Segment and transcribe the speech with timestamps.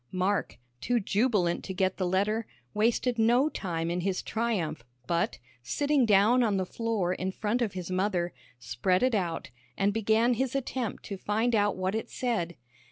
[0.11, 6.07] Mark, too jubilant to get the letter, wasted no time in his triumph, but, sitting
[6.07, 10.55] down on the floor in front of his mother, spread it out, and began his
[10.55, 12.55] attempt to find out what it said.